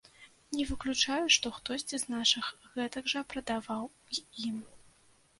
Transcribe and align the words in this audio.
Не 0.59 0.63
выключаю, 0.67 1.25
што 1.35 1.51
хтосьці 1.57 1.99
з 2.03 2.13
нашых 2.13 2.45
гэтак 2.77 3.11
жа 3.13 3.21
прадаваў 3.33 3.85
і 4.17 4.17
ім. 4.49 4.57